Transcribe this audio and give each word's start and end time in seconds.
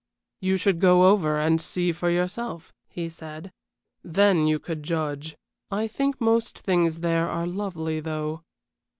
"You 0.39 0.57
should 0.57 0.79
go 0.79 1.05
over 1.05 1.37
and 1.39 1.61
see 1.61 1.91
for 1.91 2.09
yourself," 2.09 2.73
he 2.89 3.07
said, 3.07 3.51
"then 4.03 4.47
you 4.47 4.57
could 4.57 4.81
judge. 4.81 5.37
I 5.69 5.87
think 5.87 6.19
most 6.19 6.57
things 6.57 7.01
there 7.01 7.29
are 7.29 7.45
lovely, 7.45 7.99
though." 7.99 8.41